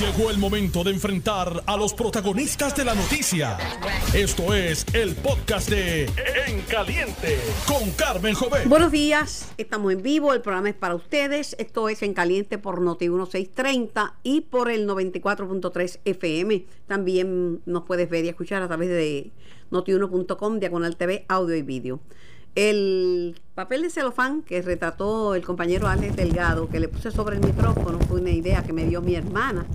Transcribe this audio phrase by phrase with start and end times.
[0.00, 3.56] Llegó el momento de enfrentar a los protagonistas de la noticia.
[4.12, 6.04] Esto es el podcast de
[6.46, 8.68] En Caliente con Carmen Jovet.
[8.68, 11.56] Buenos días, estamos en vivo, el programa es para ustedes.
[11.58, 16.66] Esto es En Caliente por Noti 1630 y por el 94.3 FM.
[16.86, 19.30] También nos puedes ver y escuchar a través de
[19.70, 22.00] notiuno.com, diagonal TV, audio y vídeo.
[22.56, 27.44] El papel de celofán que retrató el compañero Alex Delgado, que le puse sobre el
[27.44, 29.66] micrófono, fue una idea que me dio mi hermana.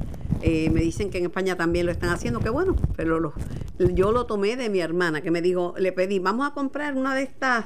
[0.41, 3.33] Eh, me dicen que en España también lo están haciendo, que bueno, pero
[3.77, 7.13] yo lo tomé de mi hermana, que me dijo, le pedí, vamos a comprar una
[7.13, 7.65] de estas,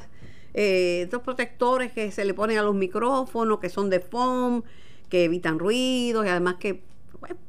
[0.53, 4.63] eh, estos protectores que se le ponen a los micrófonos, que son de foam,
[5.07, 6.83] que evitan ruidos y además que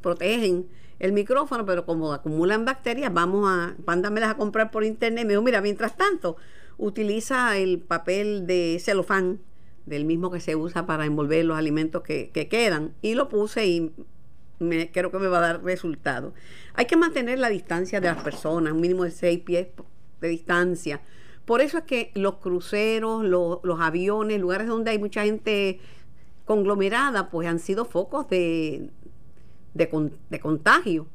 [0.03, 0.69] protegen
[1.01, 5.25] el micrófono, pero como acumulan bacterias, vamos a, mándamelas a comprar por internet.
[5.25, 6.37] Me dijo, mira, mientras tanto,
[6.79, 9.41] utiliza el papel de celofán,
[9.87, 13.93] del mismo que se usa para envolver los alimentos que, quedan, y lo puse y
[14.59, 16.34] me, creo que me va a dar resultado.
[16.75, 19.69] Hay que mantener la distancia de las personas, un mínimo de seis pies
[20.20, 21.00] de distancia.
[21.45, 25.78] Por eso es que los cruceros, los, aviones, lugares donde hay mucha gente
[26.45, 28.91] conglomerada, pues han sido focos de,
[29.75, 31.06] de contagio.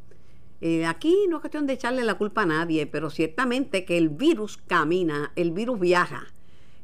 [0.62, 4.10] Eh, aquí no es cuestión de echarle la culpa a nadie, pero ciertamente que el
[4.10, 6.28] virus camina, el virus viaja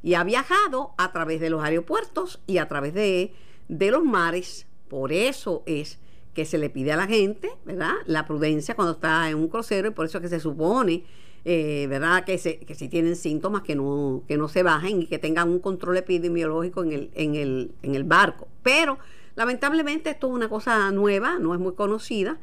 [0.02, 3.34] y ha viajado a través de los aeropuertos y a través de,
[3.68, 4.66] los mares.
[4.88, 6.00] Por eso es
[6.34, 7.94] que se le pide a la gente, ¿verdad?
[8.08, 11.04] La prudencia cuando está en un crucero y por eso es que se supone,
[11.46, 12.26] eh, ¿verdad?
[12.26, 15.60] Que, que si tienen síntomas que no, que no se bajen y que tengan un
[15.60, 18.48] control epidemiológico en el, en el, en el barco.
[18.64, 18.98] Pero
[19.36, 22.40] lamentablemente esto es una cosa nueva, no es muy conocida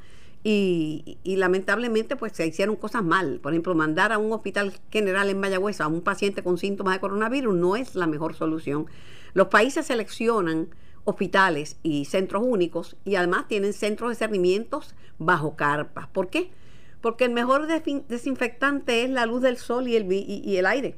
[0.46, 3.40] y, lamentablemente pues se hicieron cosas mal.
[3.40, 7.00] Por ejemplo, mandar a un hospital general en Mayagüez a un paciente con síntomas de
[7.00, 8.86] coronavirus no es la mejor solución.
[9.32, 10.68] Los países seleccionan
[11.04, 16.08] hospitales y centros únicos y además tienen centros de cernimientos bajo carpas.
[16.08, 16.50] ¿Por qué?
[17.00, 20.96] Porque el mejor desinfectante es la luz del sol y el, y, el aire.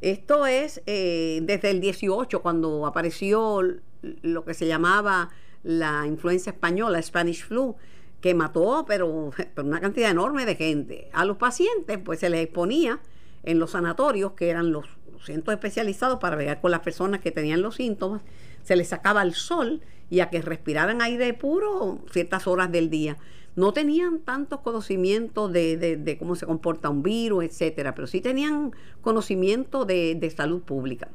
[0.00, 3.62] Esto es eh, desde el 18, cuando apareció
[4.02, 5.30] lo que se llamaba
[5.62, 7.76] la influencia española, Spanish flu
[8.20, 11.08] que mató, pero, una cantidad enorme de gente.
[11.12, 13.00] A los pacientes, pues se les exponía
[13.42, 14.86] en los sanatorios, que eran los,
[15.24, 18.22] centros especializados para ver con las personas que tenían los síntomas,
[18.62, 23.16] se les sacaba el sol y a que respiraran aire puro ciertas horas del día.
[23.56, 28.72] No tenían tantos conocimientos de, de, cómo se comporta un virus, etcétera, pero sí tenían
[29.02, 31.08] conocimiento de, de salud pública.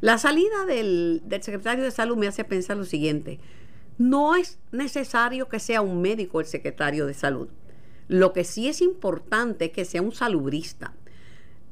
[0.00, 3.40] La salida del, del secretario de salud me hace pensar lo siguiente.
[4.00, 7.48] No es necesario que sea un médico el secretario de salud.
[8.08, 10.94] Lo que sí es importante es que sea un salubrista.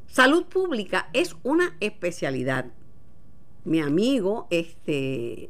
[0.08, 2.66] Salud pública es una especialidad.
[3.64, 5.48] Mi amigo, este,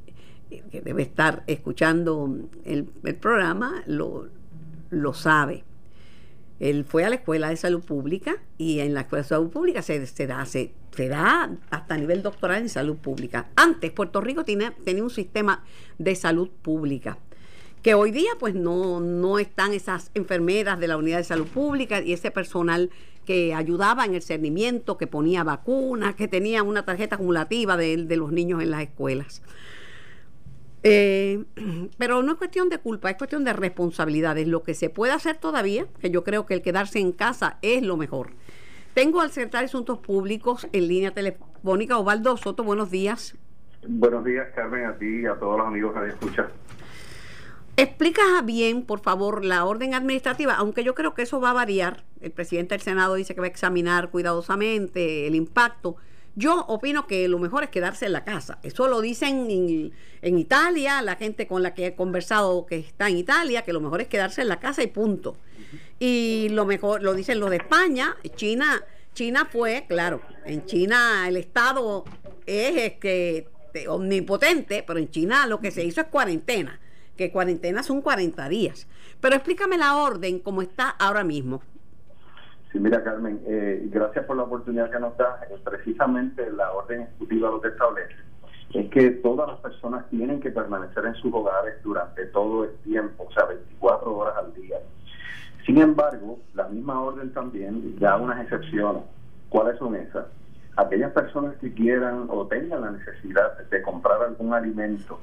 [0.70, 2.84] que debe estar escuchando el,
[3.16, 4.28] programa, lo,
[4.90, 5.64] lo sabe.
[6.60, 9.82] Él fue a la Escuela de Salud Pública y en la Escuela de Salud Pública
[9.82, 10.74] se, da, se,
[11.08, 13.48] da hasta nivel doctoral en salud pública.
[13.56, 15.64] Antes Puerto Rico tenía, tenía un sistema
[15.98, 17.18] de salud pública
[17.82, 22.00] que hoy día pues no, no están esas enfermeras de la unidad de salud pública
[22.00, 22.90] y ese personal
[23.24, 28.16] que ayudaba en el cernimiento, que ponía vacunas, que tenía una tarjeta acumulativa de, de
[28.16, 29.42] los niños en las escuelas.
[30.82, 31.44] Eh,
[31.98, 34.48] pero no es cuestión de culpa, es cuestión de responsabilidades.
[34.48, 37.82] Lo que se puede hacer todavía, que yo creo que el quedarse en casa es
[37.82, 38.30] lo mejor.
[38.94, 43.36] Tengo al secretario de Asuntos Públicos en línea telefónica, Ovaldo Soto, buenos días.
[43.86, 46.46] Buenos días, Carmen, a ti y a todos los amigos que me escuchan.
[47.76, 52.02] Explica bien, por favor, la orden administrativa, aunque yo creo que eso va a variar.
[52.20, 55.94] El presidente del Senado dice que va a examinar cuidadosamente el impacto
[56.38, 58.60] yo opino que lo mejor es quedarse en la casa.
[58.62, 59.48] Eso lo dicen
[60.22, 63.80] en, Italia, la gente con la que he conversado que está en Italia, que lo
[63.80, 65.36] mejor es quedarse en la casa y punto.
[65.98, 68.84] Y lo mejor, lo dicen los de España, China,
[69.14, 72.04] China fue, claro, en China el Estado
[72.46, 73.48] es que
[73.88, 76.78] omnipotente, pero en China lo que se hizo es cuarentena,
[77.16, 78.86] que cuarentena son 40 días.
[79.20, 81.62] Pero explícame la orden como está ahora mismo.
[82.78, 85.40] Mira, Carmen, eh, gracias por la oportunidad que nos da.
[85.50, 88.14] Eh, precisamente la orden ejecutiva lo que establece
[88.74, 93.26] es que todas las personas tienen que permanecer en sus hogares durante todo el tiempo,
[93.28, 94.76] o sea, 24 horas al día.
[95.64, 99.02] Sin embargo, la misma orden también da unas excepciones.
[99.48, 100.26] ¿Cuáles son esas?
[100.76, 105.18] Aquellas personas que quieran o tengan la necesidad de comprar algún alimento,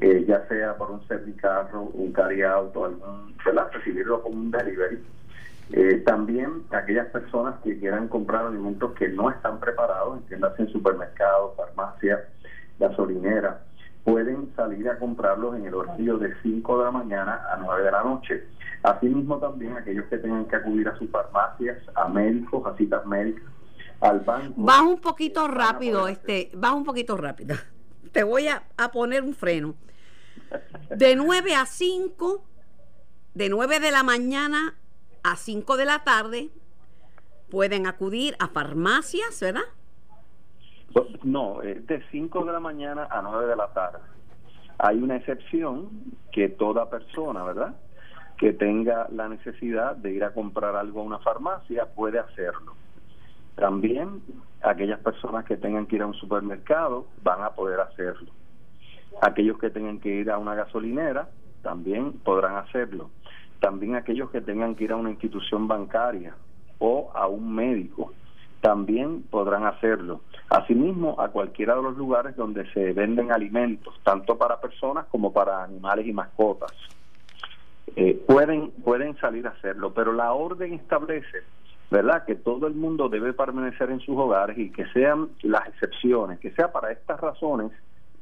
[0.00, 3.68] eh, ya sea por un servicarro, un carry auto, algún, ¿verdad?
[3.72, 5.02] recibirlo como un delivery,
[5.70, 11.56] eh, también aquellas personas que quieran comprar alimentos que no están preparados, entiéndase en supermercados,
[11.56, 12.20] farmacias,
[12.78, 13.56] gasolineras,
[14.02, 17.90] pueden salir a comprarlos en el horario de 5 de la mañana a 9 de
[17.90, 18.44] la noche.
[18.82, 23.44] Asimismo también aquellos que tengan que acudir a sus farmacias, a médicos, a citas médicas,
[24.00, 24.54] al banco.
[24.56, 27.56] Baja un poquito rápido, este, baja un poquito rápido.
[28.12, 29.74] Te voy a, a poner un freno.
[30.96, 32.42] De 9 a 5,
[33.34, 34.74] de 9 de la mañana
[35.28, 36.48] a 5 de la tarde,
[37.50, 39.60] pueden acudir a farmacias, ¿verdad?
[41.22, 43.98] No, es de 5 de la mañana a 9 de la tarde.
[44.78, 45.90] Hay una excepción
[46.32, 47.76] que toda persona, ¿verdad?
[48.38, 52.74] Que tenga la necesidad de ir a comprar algo a una farmacia puede hacerlo.
[53.56, 54.22] También
[54.62, 58.30] aquellas personas que tengan que ir a un supermercado van a poder hacerlo.
[59.20, 61.28] Aquellos que tengan que ir a una gasolinera
[61.62, 63.10] también podrán hacerlo.
[63.60, 66.34] También aquellos que tengan que ir a una institución bancaria
[66.78, 68.12] o a un médico
[68.60, 70.22] también podrán hacerlo.
[70.48, 75.62] Asimismo, a cualquiera de los lugares donde se venden alimentos, tanto para personas como para
[75.62, 76.72] animales y mascotas.
[77.96, 81.38] Eh, pueden, pueden salir a hacerlo, pero la orden establece,
[81.90, 86.38] ¿verdad?, que todo el mundo debe permanecer en sus hogares y que sean las excepciones,
[86.38, 87.72] que sea para estas razones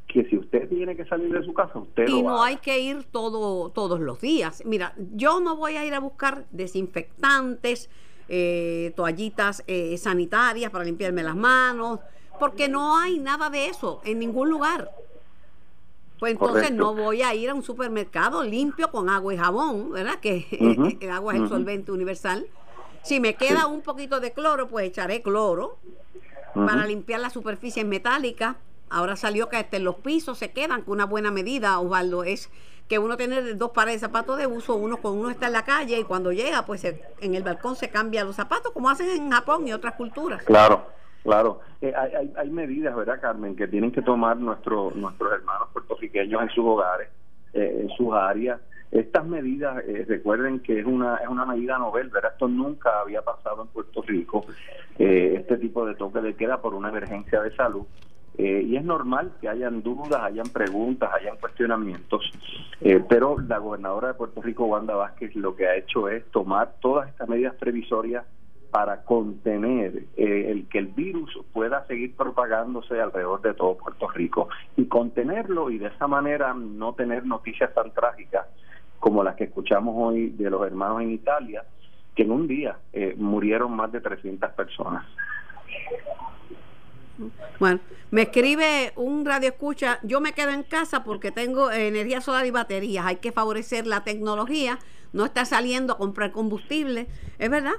[0.06, 3.04] que si usted tiene que salir de su casa, usted y no hay que ir
[3.04, 4.62] todo, todos los días.
[4.64, 7.90] Mira, yo no voy a ir a buscar desinfectantes,
[8.28, 12.00] eh, toallitas eh, sanitarias para limpiarme las manos,
[12.38, 14.90] porque no hay nada de eso en ningún lugar.
[16.18, 20.18] Pues entonces no voy a ir a un supermercado limpio con agua y jabón, ¿verdad?
[20.20, 20.46] Que
[21.00, 22.46] el agua es el solvente universal.
[23.02, 25.78] Si me queda un poquito de cloro, pues echaré cloro
[26.54, 28.56] para limpiar las superficies metálicas.
[28.88, 32.50] Ahora salió que hasta los pisos se quedan, con una buena medida, Osvaldo, es
[32.88, 35.64] que uno tiene dos pares de zapatos de uso, uno con uno está en la
[35.64, 39.30] calle y cuando llega, pues en el balcón se cambia los zapatos, como hacen en
[39.30, 40.44] Japón y otras culturas.
[40.44, 40.86] Claro,
[41.24, 41.60] claro.
[41.80, 41.92] Eh,
[42.36, 47.08] hay, medidas, ¿verdad, Carmen, que tienen que tomar nuestro, nuestros hermanos puertorriqueños en sus hogares,
[47.54, 48.60] eh, en sus áreas.
[48.92, 52.32] Estas medidas, eh, recuerden que es una, es una medida novel, ¿verdad?
[52.32, 54.46] Esto nunca había pasado en Puerto Rico,
[54.96, 57.84] este tipo de toque de queda por una emergencia de salud.
[58.38, 62.30] Eh, y es normal que hayan dudas, hayan preguntas, hayan cuestionamientos,
[62.82, 66.74] eh, pero la gobernadora de Puerto Rico, Wanda Vázquez, lo que ha hecho es tomar
[66.80, 68.26] todas estas medidas previsorias
[68.70, 74.50] para contener eh, el que el virus pueda seguir propagándose alrededor de todo Puerto Rico
[74.76, 78.46] y contenerlo y de esa manera no tener noticias tan trágicas
[79.00, 81.64] como las que escuchamos hoy de los hermanos en Italia,
[82.14, 82.76] que en un día
[83.16, 85.06] murieron más de 300 personas.
[87.58, 87.80] Bueno,
[88.10, 92.50] me escribe un radio escucha, yo me quedo en casa porque tengo energía solar y
[92.50, 94.78] baterías, hay que favorecer la tecnología,
[95.12, 97.08] no está saliendo a comprar combustible,
[97.38, 97.74] es verdad.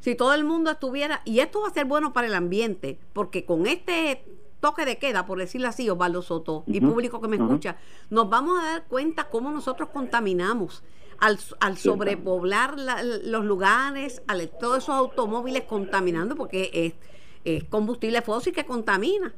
[0.00, 3.44] Si todo el mundo estuviera, y esto va a ser bueno para el ambiente, porque
[3.44, 4.24] con este
[4.58, 7.76] toque de queda, por decirlo así, Osvaldo Soto, y público que me escucha,
[8.10, 10.82] nos vamos a dar cuenta cómo nosotros contaminamos
[11.18, 12.76] al, al sobrepoblar
[13.24, 16.94] los lugares, al todos esos automóviles contaminando, porque es
[17.44, 19.32] es combustible fósil que contamina.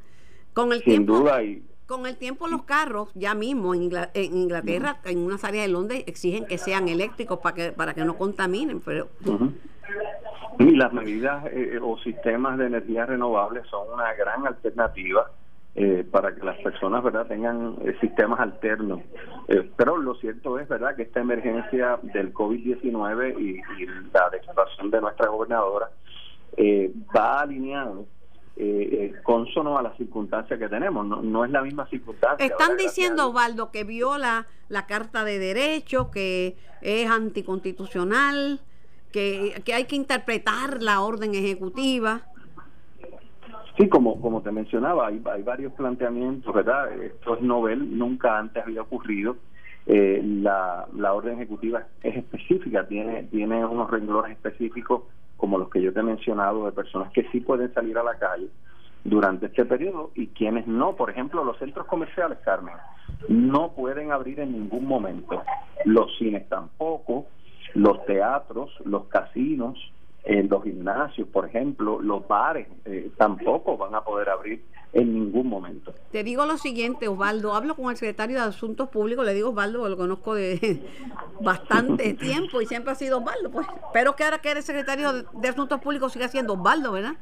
[0.54, 1.24] Con el tiempo,
[1.86, 3.82] Con el tiempo los carros, ya mismo en,
[4.14, 8.16] Inglaterra, en unas áreas de Londres, exigen que sean eléctricos para que, para que no
[8.16, 8.80] contaminen.
[8.80, 9.08] pero
[10.60, 15.28] Y las medidas eh, o sistemas de energía renovable son una gran alternativa
[15.74, 19.00] eh, para que las personas verdad tengan eh, sistemas alternos.
[19.76, 25.00] pero lo cierto es verdad que esta emergencia del COVID-19 y, y, la declaración de
[25.00, 25.90] nuestra gobernadora
[26.56, 28.06] eh, va alineado
[28.56, 32.46] eh, eh, consono a las circunstancias que tenemos, no, es la misma circunstancia.
[32.46, 38.60] Están diciendo, Osvaldo, que viola la Carta de Derechos, que es anticonstitucional,
[39.10, 42.22] que, que hay que interpretar la orden ejecutiva.
[43.76, 46.92] Sí, como, como te mencionaba, hay, hay varios planteamientos, ¿verdad?
[46.92, 49.36] Esto es novel, nunca antes había ocurrido.
[49.86, 55.02] Eh, la, la orden ejecutiva es específica, tiene, tiene unos renglones específicos
[55.44, 58.14] como los que yo te he mencionado, de personas que sí pueden salir a la
[58.14, 58.48] calle
[59.04, 60.96] durante este periodo y quienes no.
[60.96, 62.74] Por ejemplo, los centros comerciales, Carmen,
[63.28, 65.42] no pueden abrir en ningún momento.
[65.84, 67.26] Los cines tampoco,
[67.74, 69.78] los teatros, los casinos,
[70.24, 75.48] en los gimnasios, por ejemplo, los bares eh, tampoco van a poder abrir en ningún
[75.48, 75.92] momento.
[76.10, 79.86] Te digo lo siguiente, Osvaldo, hablo con el secretario de Asuntos Públicos, le digo Osvaldo,
[79.90, 80.80] lo conozco de
[81.40, 85.48] bastante tiempo y siempre ha sido Osvaldo, pues espero que ahora que eres secretario de
[85.48, 87.14] Asuntos Públicos siga siendo Osvaldo, ¿verdad?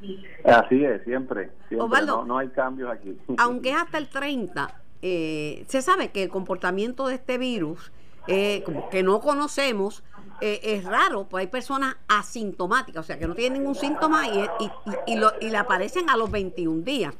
[0.44, 3.16] Así es, siempre, Osvaldo, no, hay cambios aquí.
[3.38, 7.92] Aunque es hasta el 30, eh, se sabe que el comportamiento de este virus,
[8.26, 10.04] eh, como que no conocemos,
[10.40, 14.40] eh, es raro, pues hay personas asintomáticas, o sea, que no tienen ningún síntoma y,
[14.40, 14.70] y,
[15.12, 17.14] y, lo, y le aparecen a los 21 días.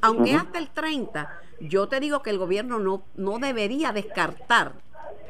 [0.00, 1.28] Aunque hasta el 30,
[1.60, 4.74] yo te digo que el gobierno no, no debería descartar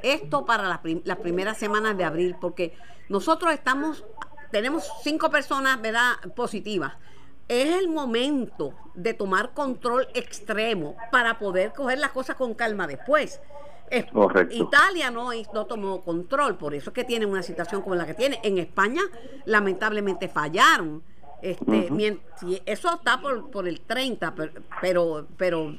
[0.03, 2.75] esto para las, las primeras semanas de abril, porque
[3.09, 4.05] nosotros estamos,
[4.51, 6.95] tenemos cinco personas, ¿verdad?, positivas.
[7.49, 13.41] Es el momento de tomar control extremo para poder coger las cosas con calma después.
[14.51, 18.15] Italia no, no tomó control, por eso es que tiene una situación como la que
[18.15, 18.41] tiene.
[18.43, 19.03] En España,
[19.47, 21.03] lamentablemente, fallaron.
[21.41, 21.89] Este,
[22.67, 24.35] eso está por, por el 30,
[24.81, 25.79] pero, pero,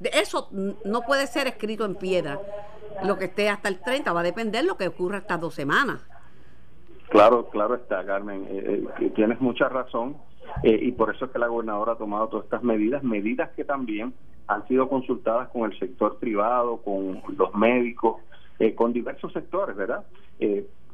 [0.00, 0.48] eso
[0.84, 2.40] no puede ser escrito en piedra.
[3.04, 5.54] Lo que esté hasta el 30 va a depender de lo que ocurra estas dos
[5.54, 6.06] semanas.
[7.08, 8.46] Claro, claro está, Carmen.
[8.48, 10.16] Eh, eh, tienes mucha razón.
[10.62, 13.64] Eh, y por eso es que la gobernadora ha tomado todas estas medidas, medidas que
[13.64, 14.14] también
[14.46, 18.22] han sido consultadas con el sector privado, con los médicos,
[18.58, 20.04] eh, con diversos sectores, ¿verdad?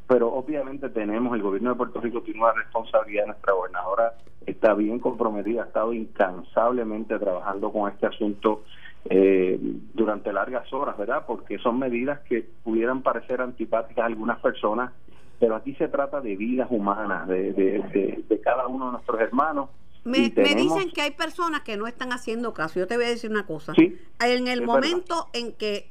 [0.06, 4.99] Pero obviamente tenemos, el gobierno de Puerto Rico tiene una responsabilidad, nuestra gobernadora está bien
[4.99, 8.64] comprometida, ha estado incansablemente trabajando con este asunto
[9.11, 9.58] eh,
[9.92, 11.25] durante largas horas, ¿verdad?
[11.26, 14.92] Porque son medidas que pudieran parecer antipáticas a algunas personas,
[15.38, 19.68] pero aquí se trata de vidas humanas, de, de cada uno de nuestros hermanos
[20.04, 22.78] me, dicen que hay personas que no están haciendo caso.
[22.78, 23.73] Yo te voy a decir una cosa.
[23.76, 25.90] en el momento en que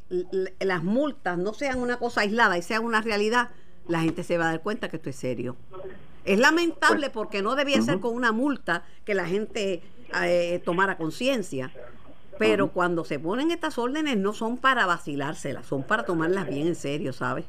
[0.59, 3.49] las multas no sean una cosa aislada y sean una realidad,
[3.87, 5.57] la gente se va a dar cuenta que esto es serio.
[6.25, 9.81] Es lamentable pues, porque no debía ser con una multa que la gente
[10.21, 11.71] eh, tomara conciencia.
[12.39, 16.75] Pero cuando se ponen estas órdenes no son para vacilárselas, son para tomarlas bien en
[16.75, 17.45] serio, ¿sabes?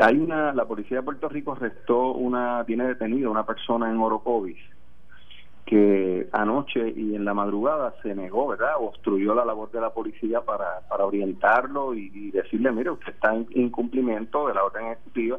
[0.00, 4.58] Hay una, la policía de Puerto Rico arrestó una, tiene detenido una persona en Orocovis
[5.72, 8.74] que anoche y en la madrugada se negó, ¿verdad?
[8.78, 13.46] Obstruyó la labor de la policía para, para orientarlo y, decirle, mire, usted está en
[13.54, 15.38] incumplimiento de la orden ejecutiva.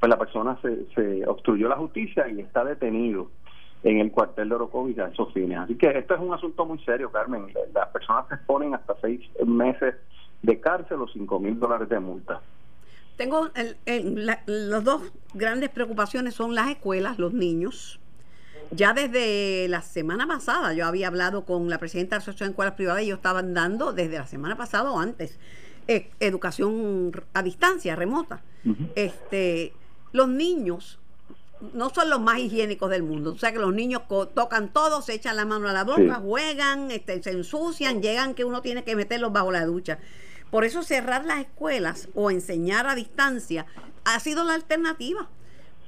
[0.00, 3.30] Pues la persona se, se obstruyó la justicia y está detenido
[3.82, 5.58] en el cuartel de Orocovis a esos fines.
[5.58, 7.46] Así que esto es un asunto muy serio, Carmen.
[7.72, 9.94] Las personas se exponen hasta seis meses
[10.42, 12.40] de cárcel o cinco mil dólares de multa.
[13.16, 13.48] Tengo
[13.86, 18.00] el, las dos grandes preocupaciones son las escuelas, los niños
[18.70, 22.52] ya desde la semana pasada yo había hablado con la presidenta de la Asociación de
[22.52, 25.38] Escuelas Privadas y ellos estaban dando desde la semana pasada o antes
[25.86, 28.42] eh, educación a distancia, remota.
[28.94, 29.72] este,
[30.12, 30.98] los niños
[31.72, 33.32] no son los más higiénicos del mundo.
[33.32, 34.02] O sea que los niños
[34.34, 38.44] tocan todo, se echan la mano a la boca, juegan, este, se ensucian, llegan que
[38.44, 39.98] uno tiene que meterlos bajo la ducha.
[40.50, 43.66] Por eso cerrar las escuelas o enseñar a distancia
[44.04, 45.28] ha sido la alternativa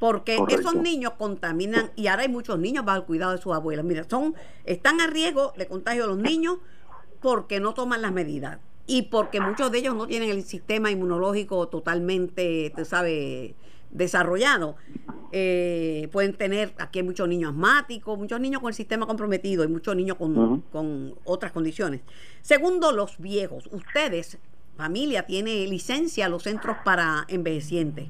[0.01, 3.85] porque esos niños contaminan y ahora hay muchos niños bajo el cuidado de sus abuelas.
[3.85, 4.35] Mira, son
[4.65, 6.57] están a riesgo de contagio a los niños
[7.21, 11.69] porque no toman las medidas y porque muchos de ellos no tienen el sistema inmunológico
[11.69, 13.53] totalmente, tú sabes,
[13.91, 14.77] desarrollado.
[15.33, 19.69] Eh, pueden tener, aquí hay muchos niños asmáticos, muchos niños con el sistema comprometido y
[19.69, 22.01] muchos niños con, con otras condiciones.
[22.43, 23.69] Segundo, los viejos.
[23.71, 24.39] Ustedes,
[24.77, 28.09] familia, tiene licencia a los centros para envejecientes.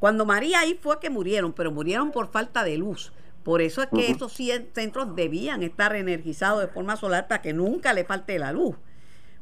[0.00, 3.12] Cuando María ahí fue que murieron, pero murieron por falta de luz.
[3.44, 7.92] Por eso es que esos centros debían estar energizados de forma solar para que nunca
[7.92, 8.74] le falte la luz.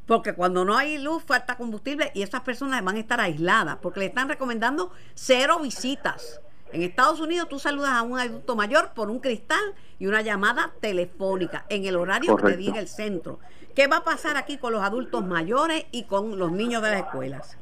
[0.05, 3.99] Porque cuando no hay luz falta combustible y esas personas van a estar aisladas porque
[3.99, 6.41] le están recomendando cero visitas.
[6.71, 9.63] En Estados Unidos tú saludas a un adulto mayor por un cristal
[9.97, 13.39] y una llamada telefónica en el horario que te diga el centro.
[13.73, 16.99] ¿Qué va a pasar aquí con los adultos mayores y con los niños de las
[17.01, 17.57] escuelas?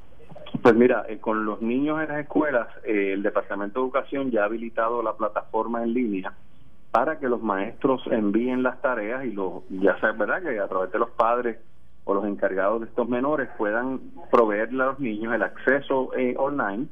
[0.62, 4.44] Pues mira, eh, con los niños en las escuelas, eh, el Departamento de Educación ya
[4.44, 6.34] ha habilitado la plataforma en línea
[6.92, 10.92] para que los maestros envíen las tareas y los, ya sea verdad que a través
[10.92, 11.58] de los padres
[12.06, 16.88] o los encargados de estos menores puedan proveerle a los niños el acceso eh, online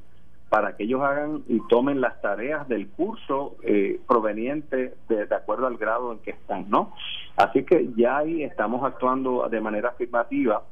[0.49, 3.55] para que ellos hagan y tomen las tareas del curso
[4.05, 6.93] proveniente de, de, acuerdo al grado en que están, ¿no?
[7.37, 10.63] Así que ya ahí estamos actuando de manera afirmativa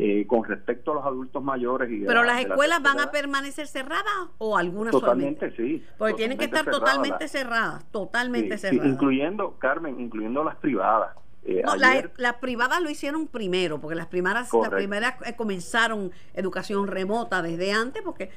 [0.00, 4.28] eh, con respecto a los adultos mayores y pero las escuelas van a permanecer cerradas
[4.38, 5.84] o algunas totalmente sí.
[5.98, 7.84] Porque tienen que estar totalmente cerradas.
[7.90, 8.86] totalmente cerradas.
[8.86, 11.16] incluyendo Carmen incluyendo las privadas
[11.48, 16.86] eh, no, las, privadas lo hicieron primero porque las primeras las primeras eh, comenzaron educación
[16.86, 18.30] remota desde antes porque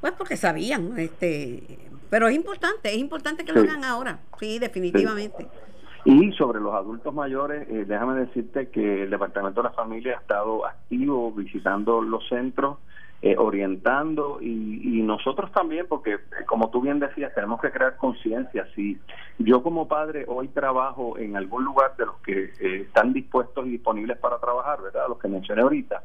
[0.00, 1.62] pues porque sabían este
[2.10, 4.58] pero es importante es importante que lo hagan ahora sí.
[4.58, 5.46] definitivamente.
[6.04, 10.20] Y sobre los adultos mayores, eh, déjame decirte que el Departamento de la Familia ha
[10.20, 12.78] estado activo visitando los centros,
[13.22, 18.66] eh, orientando y, nosotros también, porque eh, como tú bien decías, tenemos que crear conciencia.
[18.74, 18.98] Si
[19.38, 22.50] yo como padre hoy trabajo en algún lugar de los que
[22.82, 25.06] están dispuestos y disponibles para trabajar, ¿verdad?
[25.08, 26.02] Los que mencioné ahorita,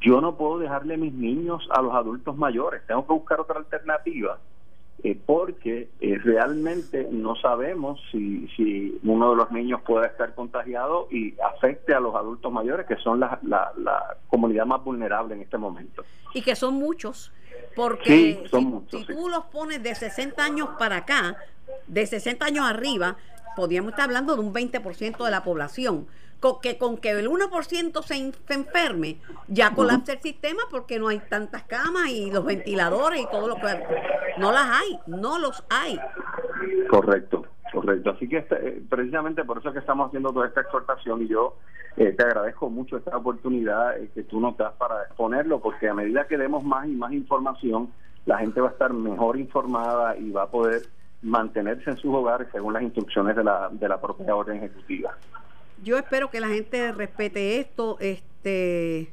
[0.00, 4.38] yo no puedo dejarle mis niños a los adultos mayores, tengo que buscar otra alternativa
[5.08, 11.08] eh, porque eh, realmente no sabemos si, si uno de los niños puede estar contagiado
[11.10, 15.56] y afecte a los adultos mayores, que son la, la, comunidad más vulnerable en este
[15.56, 16.04] momento.
[16.34, 17.32] Y que son muchos,
[17.74, 21.38] porque si, tú los pones de 60 años para acá,
[21.86, 23.16] de 60 años arriba,
[23.56, 26.06] podríamos estar hablando de un 20% de la población.
[26.38, 29.16] Con que con que el 1% se, enferme,
[29.48, 33.56] ya colapsa el sistema porque no hay tantas camas y los ventiladores y todo lo
[33.56, 33.62] que...
[34.38, 35.98] No las hay, no los hay.
[36.88, 38.10] Correcto, correcto.
[38.10, 41.28] Así que este, eh, precisamente por eso es que estamos haciendo toda esta exhortación y
[41.28, 41.56] yo
[41.96, 45.94] eh, te agradezco mucho esta oportunidad eh, que tú nos das para exponerlo, porque a
[45.94, 47.90] medida que demos más y más información,
[48.26, 50.82] la gente va a estar mejor informada y va a poder
[51.22, 55.14] mantenerse en sus hogares según las instrucciones de la, de la propia orden ejecutiva
[55.82, 57.98] yo espero que la gente respete esto.
[58.00, 59.12] Este,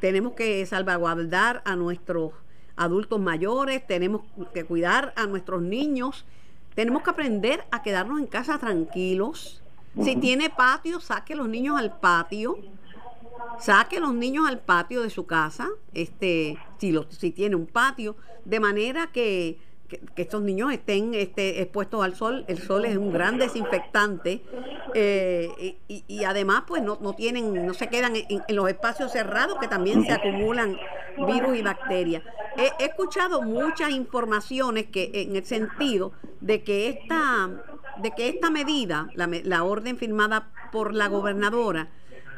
[0.00, 2.32] tenemos que salvaguardar a nuestros
[2.76, 6.24] adultos mayores, tenemos que cuidar a nuestros niños,
[6.74, 9.62] tenemos que aprender a quedarnos en casa tranquilos.
[10.02, 12.58] Si tiene patio, saque los niños al patio.
[13.58, 18.16] Saque los niños al patio de su casa, este, si, lo, si tiene un patio,
[18.44, 22.44] de manera que que, estos niños estén este, expuestos al sol.
[22.48, 24.42] El sol es un gran desinfectante
[24.94, 29.68] eh, y, además pues no, no tienen, no se quedan en, los espacios cerrados que
[29.68, 30.76] también se acumulan
[31.26, 32.22] virus y bacterias.
[32.56, 37.50] He, escuchado muchas informaciones que en el sentido de que esta,
[38.02, 41.88] de que esta medida, la, la orden firmada por la gobernadora,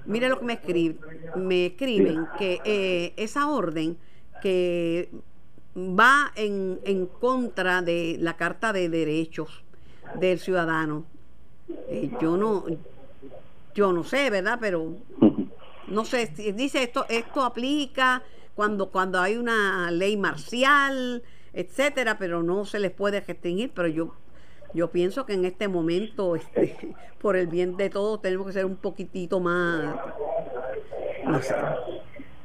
[0.08, 0.98] mire lo que me escriben,
[1.36, 3.98] me escriben que eh, esa orden
[4.42, 5.10] que
[5.98, 9.64] va en, en contra de la Carta de Derechos
[10.14, 11.04] del Ciudadano.
[11.88, 12.64] Eh, yo no
[13.74, 14.58] yo no sé, ¿verdad?
[14.60, 14.96] Pero
[15.86, 18.22] no sé, dice esto esto aplica
[18.54, 24.14] cuando cuando hay una ley marcial, etcétera, pero no se les puede restringir, pero yo
[24.74, 28.64] yo pienso que en este momento este por el bien de todos tenemos que ser
[28.64, 29.96] un poquitito más
[31.24, 31.54] no sé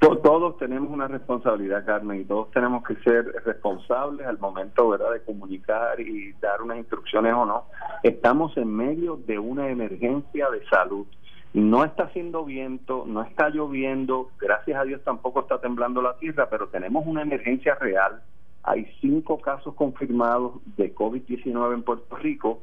[0.09, 5.21] todos tenemos una responsabilidad, Carmen, y todos tenemos que ser responsables al momento, ¿verdad?, de
[5.21, 7.65] comunicar y dar unas instrucciones o no.
[8.03, 11.05] Estamos en medio de una emergencia de salud.
[11.53, 16.49] No está haciendo viento, no está lloviendo, gracias a Dios tampoco está temblando la tierra,
[16.49, 18.21] pero tenemos una emergencia real.
[18.63, 22.61] Hay cinco casos confirmados de COVID-19 en Puerto Rico,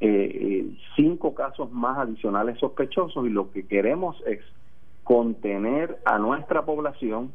[0.00, 4.40] eh, eh, cinco casos más adicionales sospechosos y lo que queremos es
[5.04, 7.32] contener a nuestra población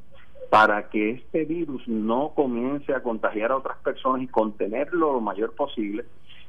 [0.50, 5.54] para que este virus no comience a contagiar a otras personas y contenerlo lo mayor
[5.54, 6.06] posible.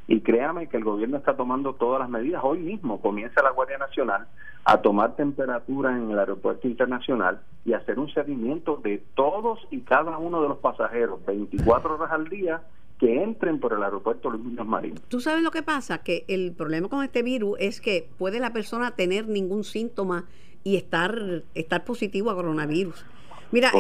[0.08, 2.42] Y créame que el gobierno está tomando todas las medidas.
[2.44, 4.28] Hoy mismo comienza la Guardia Nacional
[4.64, 10.18] a tomar temperatura en el aeropuerto internacional y hacer un seguimiento de todos y cada
[10.18, 12.62] uno de los pasajeros 24 horas al día
[12.98, 14.94] que entren por el aeropuerto Luis Muñoz Marín.
[15.08, 15.98] ¿Tú sabes lo que pasa?
[15.98, 20.24] Que el problema con este virus es que puede la persona tener ningún síntoma
[20.66, 23.04] y estar, estar positivo a coronavirus.
[23.52, 23.70] Mira,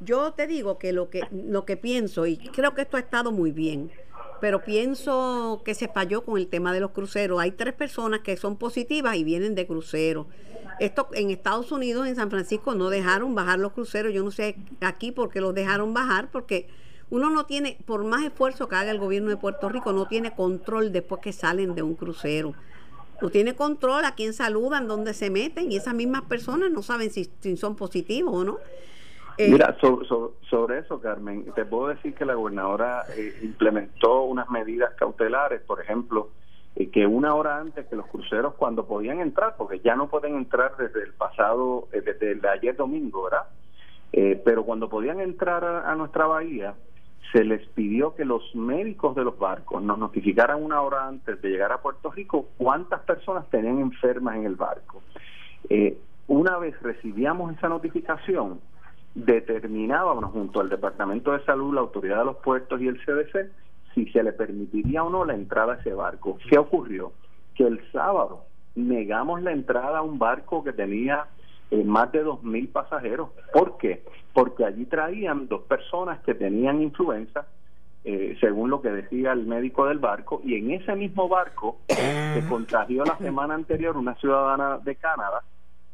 [0.00, 3.32] yo te digo que lo que lo que pienso y creo que esto ha estado
[3.32, 3.90] muy bien,
[4.38, 7.40] pero pienso que se falló con el tema de los cruceros.
[7.40, 10.26] Hay tres personas que son positivas y vienen de crucero.
[10.80, 14.12] Esto en Estados Unidos, en San Francisco, no dejaron bajar los cruceros.
[14.12, 16.68] Yo no sé aquí por qué los dejaron bajar, porque
[17.08, 20.34] uno no tiene, por más esfuerzo que haga el gobierno de Puerto Rico, no tiene
[20.34, 22.54] control después que salen de un crucero
[23.20, 27.10] no tiene control a quién saludan, dónde se meten y esas mismas personas no saben
[27.10, 27.24] si,
[27.56, 28.58] son positivos o no.
[29.36, 34.94] Eh, Mira, sobre eso, Carmen, te puedo decir que la gobernadora eh, implementó unas medidas
[34.94, 36.30] cautelares, por ejemplo,
[36.74, 40.36] eh, que una hora antes que los cruceros cuando podían entrar, porque ya no pueden
[40.36, 43.46] entrar desde el pasado, desde el ayer domingo, ¿verdad?
[44.42, 46.74] pero cuando podían entrar a nuestra bahía,
[47.32, 51.50] se les pidió que los médicos de los barcos nos notificaran una hora antes de
[51.50, 55.02] llegar a Puerto Rico cuántas personas tenían enfermas en el barco.
[55.68, 58.60] Eh, una vez recibíamos esa notificación,
[59.14, 63.50] determinábamos junto al Departamento de Salud, la Autoridad de los Puertos y el CDC
[63.94, 66.38] si se le permitiría o no la entrada a ese barco.
[66.48, 67.12] ¿Qué ocurrió?
[67.54, 71.26] Que el sábado negamos la entrada a un barco que tenía
[71.70, 73.30] eh, más de 2.000 pasajeros.
[73.52, 74.02] ¿Por qué?
[74.32, 77.46] Porque allí traían dos personas que tenían influenza,
[78.04, 82.42] eh, según lo que decía el médico del barco, y en ese mismo barco se
[82.48, 85.42] contagió la semana anterior una ciudadana de Canadá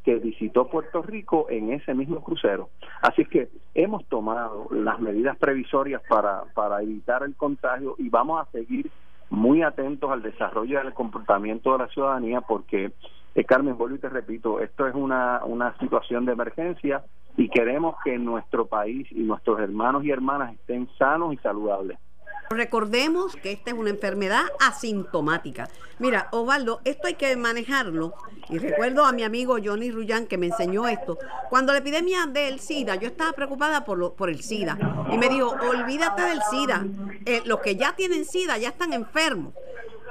[0.05, 2.69] que visitó Puerto Rico en ese mismo crucero.
[3.01, 8.51] Así que hemos tomado las medidas previsorias para, para evitar el contagio y vamos a
[8.51, 8.91] seguir
[9.29, 12.93] muy atentos al desarrollo del comportamiento de la ciudadanía porque
[13.35, 17.03] eh, Carmen, vuelvo y te repito, esto es una, una situación de emergencia
[17.35, 21.97] y queremos que nuestro país y nuestros hermanos y hermanas estén sanos y saludables.
[22.49, 25.69] Recordemos que esta es una enfermedad asintomática.
[25.99, 28.13] Mira, Osvaldo, esto hay que manejarlo.
[28.49, 31.17] Y recuerdo a mi amigo Johnny Rullán que me enseñó esto.
[31.49, 34.77] Cuando la epidemia del SIDA, yo estaba preocupada por, lo, por el SIDA.
[35.11, 36.85] Y me dijo, olvídate del SIDA.
[37.25, 39.53] Eh, los que ya tienen SIDA ya están enfermos.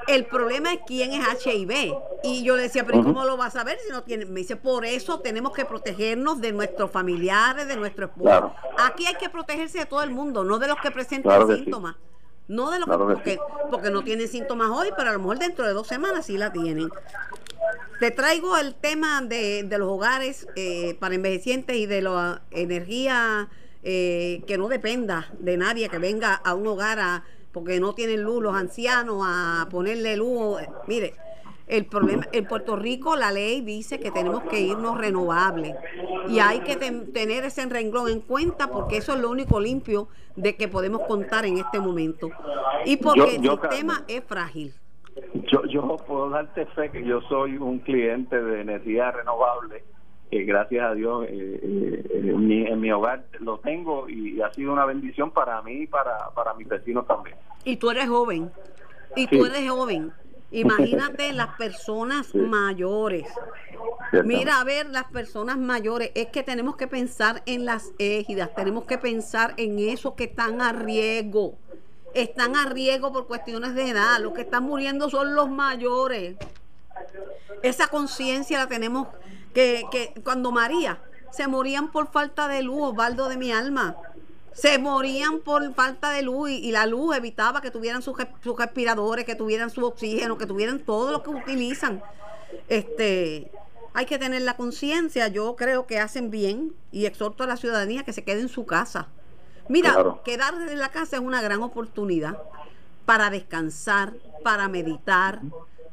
[0.06, 1.94] El problema es quién es HIV.
[2.22, 4.26] Y yo le decía, pero ¿cómo lo vas a ver si no tiene?
[4.26, 8.54] Me dice, por eso tenemos que protegernos de nuestros familiares, de nuestro esposo.
[8.78, 11.96] Aquí hay que protegerse de todo el mundo, no de los que presentan síntomas.
[12.46, 13.38] No de lo que, porque,
[13.70, 16.52] porque no tienen síntomas hoy, pero a lo mejor dentro de dos semanas sí la
[16.52, 16.90] tienen.
[18.00, 23.48] Te traigo el tema de, de los hogares eh, para envejecientes y de la energía
[23.82, 28.22] eh, que no dependa de nadie que venga a un hogar a, porque no tienen
[28.22, 30.60] luz los ancianos a ponerle luz.
[30.86, 31.14] Mire,
[31.66, 35.74] el problema, en Puerto Rico la ley dice que tenemos que irnos renovables
[36.28, 40.56] y hay que tener ese renglón en cuenta porque eso es lo único limpio de
[40.56, 42.30] que podemos contar en este momento
[42.84, 44.74] y porque el sistema es frágil.
[45.50, 49.84] Yo, yo puedo darte fe que yo soy un cliente de energía renovable
[50.30, 54.52] que gracias a Dios eh, eh, en, mi, en, mi, hogar lo tengo y ha
[54.52, 57.36] sido una bendición para mí y para, para mis vecinos también.
[57.64, 58.50] Y tú eres joven,
[59.14, 60.12] y tú eres joven
[60.54, 63.26] Imagínate las personas mayores.
[64.24, 68.84] Mira, a ver, las personas mayores, es que tenemos que pensar en las égidas, tenemos
[68.84, 71.58] que pensar en esos que están a riesgo.
[72.14, 76.36] Están a riesgo por cuestiones de edad, los que están muriendo son los mayores.
[77.62, 79.08] Esa conciencia la tenemos
[79.52, 81.00] que, que cuando María
[81.32, 83.96] se morían por falta de luz, Osvaldo de mi alma
[84.54, 88.16] se morían por falta de luz y, la luz evitaba que tuvieran sus,
[88.56, 92.02] respiradores, que tuvieran su oxígeno, que tuvieran todo lo que utilizan.
[92.68, 93.50] Este,
[93.92, 98.04] hay que tener la conciencia, yo creo que hacen bien y exhorto a la ciudadanía
[98.04, 99.08] que se quede en su casa.
[99.68, 102.38] Mira, quedarse en la casa es una gran oportunidad
[103.06, 105.40] para descansar, para meditar,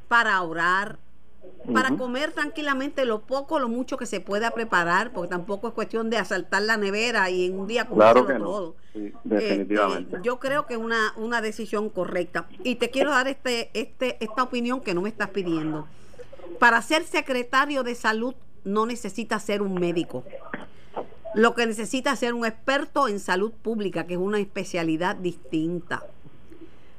[0.07, 0.99] para orar,
[1.73, 6.09] para comer tranquilamente lo poco, lo mucho que se pueda preparar, porque tampoco es cuestión
[6.09, 8.75] de asaltar la nevera y en un día comerlo todo.
[8.93, 10.15] Sí, definitivamente.
[10.15, 12.47] Este, yo creo que es una, una decisión correcta.
[12.63, 15.87] Y te quiero dar este, este, esta opinión que no me estás pidiendo.
[16.59, 20.23] Para ser secretario de salud no necesita ser un médico.
[21.33, 26.03] Lo que necesita es ser un experto en salud pública, que es una especialidad distinta.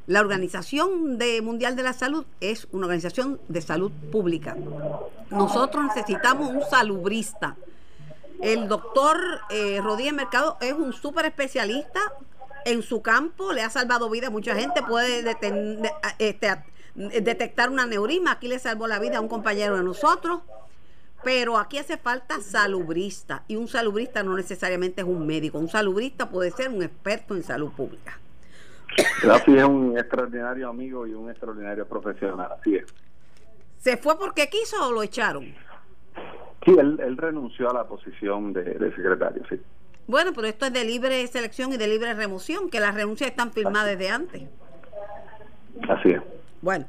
[0.09, 4.57] La Organización Mundial de la Salud es una organización de salud pública.
[5.31, 7.57] Nosotros necesitamos un salubrista.
[8.41, 9.17] El doctor
[9.51, 12.01] eh, Rodríguez Mercado es un súper especialista
[12.65, 15.25] en su campo, le ha salvado vida a mucha gente, puede
[16.19, 20.41] este, detectar una neurisma, aquí le salvó la vida a un compañero de nosotros,
[21.23, 26.29] pero aquí hace falta salubrista y un salubrista no necesariamente es un médico, un salubrista
[26.29, 28.19] puede ser un experto en salud pública.
[29.31, 32.85] Así es un extraordinario amigo y un extraordinario profesional, así es.
[33.79, 35.55] ¿Se fue porque quiso o lo echaron?
[36.65, 39.61] Sí, él, renunció a la posición de, secretario, sí.
[40.07, 43.53] Bueno, pero esto es de libre selección y de libre remoción, que las renuncias están
[43.53, 44.43] firmadas desde antes.
[45.89, 46.23] Así es.
[46.61, 46.87] Bueno,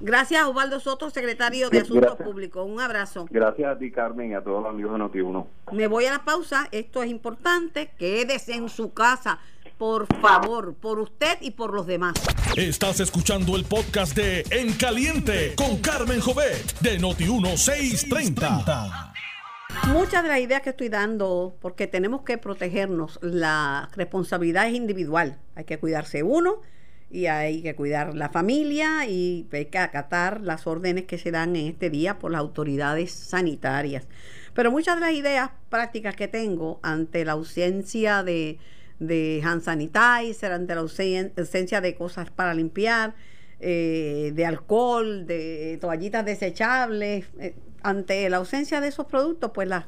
[0.00, 2.64] gracias a Osvaldo Soto, secretario de Asuntos Públicos.
[2.68, 3.26] Un abrazo.
[3.30, 5.46] Gracias a ti, Carmen, y a todos los amigos de Noti1.
[5.72, 6.68] Me voy a la pausa.
[6.70, 7.90] Esto es importante.
[7.98, 9.40] Quédese en su casa
[9.78, 12.14] por favor, por usted y por los demás.
[12.56, 19.12] Estás escuchando el podcast de En Caliente con Carmen Jovet de Noti1630.
[19.88, 25.38] Muchas de las ideas que estoy dando, porque tenemos que protegernos, la responsabilidad es individual.
[25.54, 26.62] Hay que cuidarse uno
[27.10, 31.54] y hay que cuidar la familia y hay que acatar las órdenes que se dan
[31.56, 34.08] en este día por las autoridades sanitarias.
[34.54, 38.58] Pero muchas de las ideas prácticas que tengo ante la ausencia de
[38.98, 43.14] de hand sanitizer, ante la ausencia de cosas para limpiar,
[43.60, 47.26] eh, de alcohol, de toallitas desechables.
[47.38, 49.84] Eh, ante la ausencia de esos productos, pues las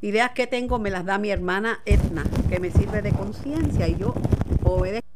[0.00, 3.96] ideas que tengo me las da mi hermana Edna, que me sirve de conciencia y
[3.96, 4.14] yo
[4.62, 5.06] obedezco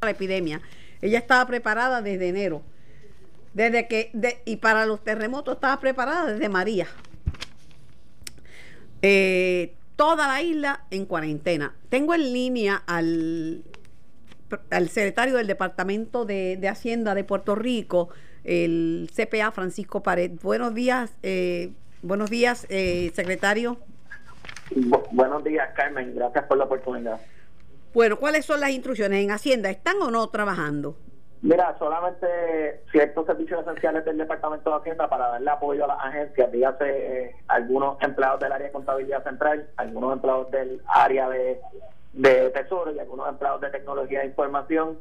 [0.00, 0.60] a la epidemia.
[1.00, 2.62] Ella estaba preparada desde enero.
[3.54, 4.12] Desde que,
[4.44, 6.86] y para los terremotos estaba preparada desde María.
[9.02, 11.74] Eh, toda la isla en cuarentena.
[11.88, 13.64] Tengo en línea al,
[14.70, 18.08] al secretario del Departamento de, Hacienda de Puerto Rico,
[18.44, 20.30] el CPA Francisco Pared.
[20.40, 23.76] Buenos días, eh, buenos días, eh, secretario.
[25.10, 26.14] buenos días, Carmen.
[26.14, 27.20] Gracias por la oportunidad.
[27.92, 29.68] Bueno, ¿cuáles son las instrucciones en Hacienda?
[29.68, 30.96] ¿Están o no trabajando?
[31.40, 36.50] Mira, solamente ciertos servicios esenciales del Departamento de Hacienda para darle apoyo a las agencias,
[36.50, 41.60] dígase eh, algunos empleados del área de contabilidad central, algunos empleados del área de
[42.12, 44.98] de Tesoro y algunos empleados de tecnología de información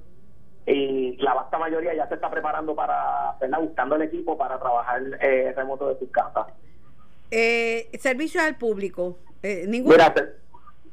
[0.65, 3.59] y la vasta mayoría ya se está preparando para, ¿verdad?
[3.59, 6.47] buscando el equipo para trabajar eh, remoto de sus casas.
[7.31, 9.93] Eh, servicios al público, eh, ningún...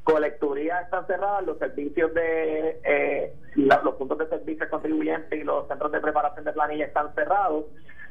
[0.05, 5.91] colecturías están cerradas, los servicios de eh, los puntos de servicio contribuyentes y los centros
[5.91, 7.65] de preparación de planilla están cerrados.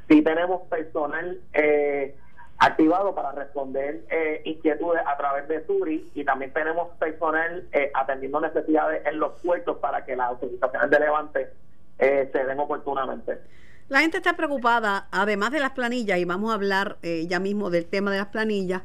[0.09, 2.17] Sí tenemos personal eh,
[2.59, 8.41] activado para responder eh, inquietudes a través de Suri y también tenemos personal eh, atendiendo
[8.41, 11.51] necesidades en los puertos para que las autorizaciones de levante
[12.01, 13.39] eh, se den oportunamente.
[13.89, 17.85] La gente está preocupada, además de las planillas, y vamos a hablar ya mismo del
[17.85, 18.81] tema de las planillas,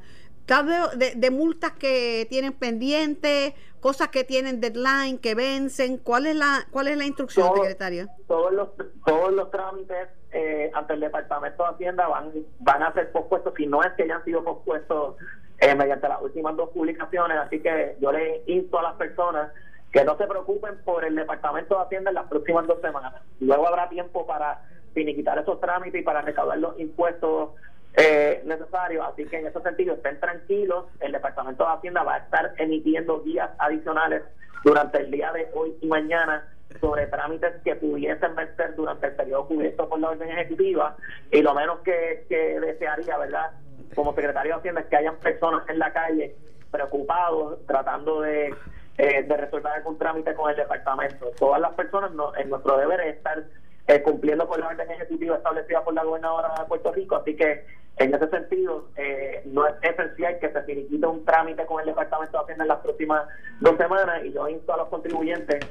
[0.49, 5.97] de, de, multas que tienen pendientes, cosas que tienen deadline, que vencen.
[5.97, 8.07] ¿Cuál es la cuál es la instrucción, secretaria?
[8.27, 8.69] Todos los
[9.05, 13.67] todos los trámites eh, ante el Departamento de Hacienda van van a ser pospuestos, si
[13.67, 15.15] no es que hayan sido pospuestos
[15.59, 17.37] eh, mediante las últimas dos publicaciones.
[17.37, 19.51] Así que yo le insto a las personas
[19.91, 23.13] que no se preocupen por el Departamento de Hacienda en las próximas dos semanas.
[23.39, 27.51] Luego habrá tiempo para finiquitar esos trámites y para recaudar los impuestos
[27.95, 29.03] eh, necesario.
[29.03, 30.85] Así que en ese sentido, estén tranquilos.
[30.99, 34.23] El Departamento de Hacienda va a estar emitiendo guías adicionales
[34.63, 36.47] durante el día de hoy y mañana
[36.79, 40.95] sobre trámites que pudiesen vencer durante el periodo cubierto por la orden ejecutiva.
[41.31, 43.51] Y lo menos que, desearía, ¿verdad?
[43.95, 46.35] Como secretario de Hacienda es que hayan personas en la calle
[46.69, 48.53] preocupados, tratando de,
[48.97, 51.31] eh, de resolver algún trámite con el departamento.
[51.39, 53.43] Todas las personas, no, en nuestro deber es estar
[53.89, 57.15] eh, cumpliendo con la orden ejecutiva establecida por la gobernadora de Puerto Rico.
[57.15, 57.65] Así que,
[57.97, 62.37] en ese sentido, eh, no es esencial que se finiquite un trámite con el Departamento
[62.37, 63.27] de Hacienda en las próximas
[63.59, 64.23] dos semanas.
[64.23, 65.65] Y yo insto a los contribuyentes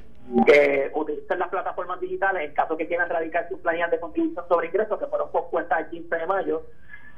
[0.46, 4.66] que utilicen las plataformas digitales en caso que quieran radicar sus planillas de contribución sobre
[4.66, 6.62] ingresos que fueron pospuestas el 15 de mayo.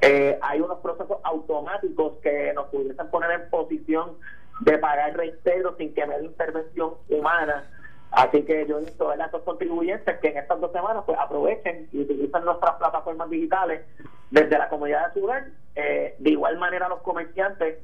[0.02, 4.18] Eh, hay unos procesos automáticos que nos pudiesen poner en posición
[4.60, 7.64] de pagar reintegro sin que me intervención humana
[8.10, 12.00] Así que yo invito a estos contribuyentes que en estas dos semanas pues aprovechen y
[12.00, 13.82] utilicen nuestras plataformas digitales
[14.30, 15.30] desde la comunidad de su
[15.76, 17.78] eh, de igual manera los comerciantes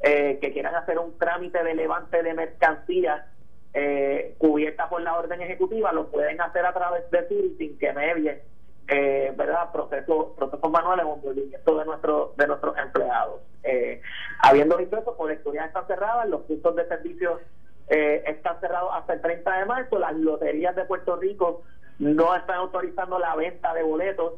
[0.00, 3.26] eh, que quieran hacer un trámite de levante de mercancía
[3.74, 7.92] eh, cubierta por la orden ejecutiva lo pueden hacer a través de Siri sin que
[7.92, 8.42] medie
[8.88, 13.40] eh, verdad procesos procesos manuales o movimiento de nuestro de nuestros empleados.
[13.62, 14.02] Eh,
[14.40, 17.40] habiendo visto eso colecturías están cerradas los puntos de servicio
[17.88, 19.98] eh, está cerrado hasta el 30 de marzo.
[19.98, 21.62] Las loterías de Puerto Rico
[21.98, 24.34] no están autorizando la venta de boletos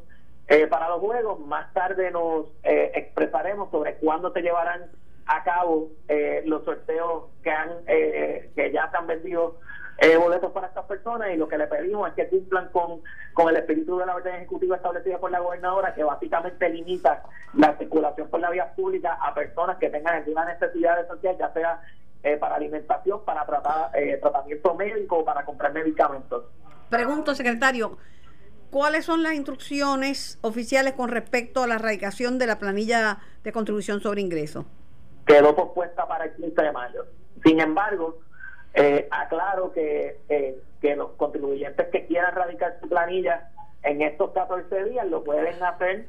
[0.49, 1.41] eh, para los juegos.
[1.41, 4.83] Más tarde nos eh, expresaremos sobre cuándo se llevarán
[5.27, 9.59] a cabo eh, los sorteos que han que ya se han vendido
[10.21, 13.01] boletos para estas personas y lo que le pedimos es que cumplan con,
[13.33, 17.23] con el espíritu de la orden ejecutiva establecida por la gobernadora que básicamente limita
[17.55, 21.81] la circulación por la vía pública a personas que tengan alguna necesidad social ya sea
[22.25, 26.45] eh, para alimentación, para tratar, eh, tratamiento médico, para comprar medicamentos.
[26.89, 27.99] Pregunto, secretario,
[28.71, 34.01] ¿cuáles son las instrucciones oficiales con respecto a la erradicación de la planilla de contribución
[34.01, 34.65] sobre ingresos?
[35.27, 37.05] Quedó pospuesta para el 15 de mayo.
[37.45, 38.19] Sin embargo,
[38.73, 40.19] eh, aclaro que,
[40.81, 43.51] que los contribuyentes que quieran radicar su planilla
[43.83, 46.07] en estos 14 días lo pueden hacer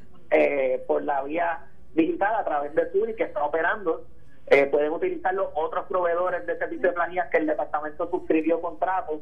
[0.86, 4.06] por la vía digital a través de Suri que está operando
[4.48, 9.20] eh, pueden utilizarlo otros proveedores de servicio de planillas que el departamento suscribió contratos.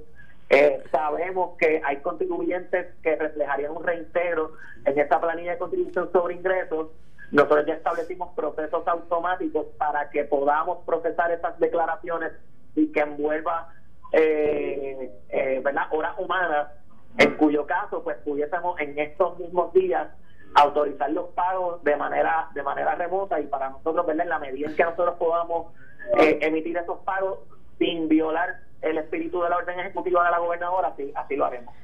[0.50, 4.52] Eh, sabemos que hay contribuyentes que reflejarían un reintegro
[4.84, 6.88] en esta planilla de contribución sobre ingresos.
[7.30, 12.32] Nosotros ya establecimos procesos automáticos para que podamos procesar esas declaraciones
[12.74, 13.72] y que envuelva
[14.12, 15.84] eh, eh ¿verdad?
[15.90, 16.68] horas humanas,
[17.16, 20.08] en cuyo caso pues pudiésemos en estos mismos días
[20.54, 24.68] autorizar los pagos de manera de manera remota y para nosotros verla en la medida
[24.68, 25.72] en que nosotros podamos
[26.18, 27.40] eh, emitir esos pagos
[27.78, 31.74] sin violar el espíritu de la orden ejecutiva de la gobernadora, así, así lo haremos.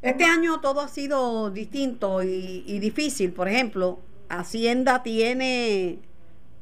[0.00, 3.32] Este año todo ha sido distinto y, difícil.
[3.32, 6.00] Por ejemplo, Hacienda tiene,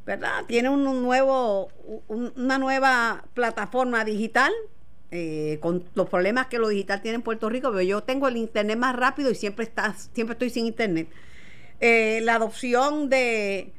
[0.04, 0.44] ¿verdad?
[0.46, 1.68] Tiene un nuevo,
[2.08, 4.52] una nueva plataforma digital
[5.12, 8.36] eh, con los problemas que lo digital tiene en Puerto Rico, pero yo tengo el
[8.36, 11.08] internet más rápido y siempre está, siempre estoy sin internet.
[11.80, 13.72] Eh, la adopción de,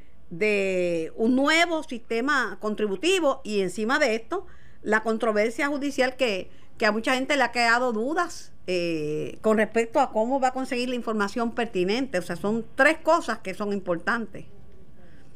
[1.15, 4.45] un nuevo sistema contributivo y encima de esto,
[4.81, 9.99] la controversia judicial que, que a mucha gente le ha creado dudas eh, con respecto
[9.99, 12.17] a cómo va a conseguir la información pertinente.
[12.17, 14.45] O sea, son tres cosas que son importantes.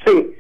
[0.06, 0.34] Sí,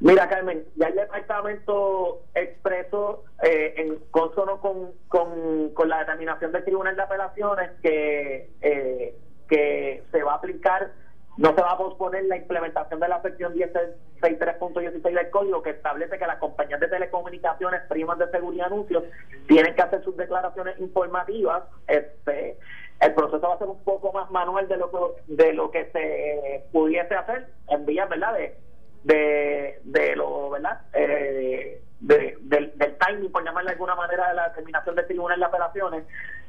[0.00, 6.96] Mira, Carmen, ya el departamento expresó eh, en consono con, con, la determinación del Tribunal
[6.96, 9.14] de Apelaciones que, eh,
[9.48, 10.90] que se va a aplicar
[11.36, 16.18] no se va a posponer la implementación de la sección 1063.16 del código que establece
[16.18, 19.04] que las compañías de telecomunicaciones, primas de seguridad y anuncios
[19.46, 21.64] tienen que hacer sus declaraciones informativas.
[21.86, 22.56] Este,
[23.00, 25.84] el proceso va a ser un poco más manual de lo que, de lo que
[25.90, 28.32] se pudiese hacer en vías, ¿verdad?
[28.32, 28.56] De,
[29.06, 30.80] de, de lo, ¿verdad?
[30.92, 35.46] Eh, de, del, timing, por llamarle de alguna manera, de la determinación del tribunal de
[35.46, 36.04] apelaciones,